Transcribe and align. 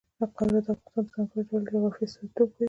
خاوره 0.35 0.59
د 0.65 0.67
افغانستان 0.77 1.25
د 1.25 1.27
ځانګړي 1.31 1.41
ډول 1.49 1.63
جغرافیه 1.69 2.05
استازیتوب 2.07 2.49
کوي. 2.55 2.59